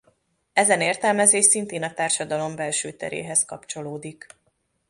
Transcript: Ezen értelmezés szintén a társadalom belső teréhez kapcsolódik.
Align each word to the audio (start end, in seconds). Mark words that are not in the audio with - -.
Ezen 0.53 0.81
értelmezés 0.81 1.45
szintén 1.45 1.83
a 1.83 1.93
társadalom 1.93 2.55
belső 2.55 2.91
teréhez 2.91 3.45
kapcsolódik. 3.45 4.27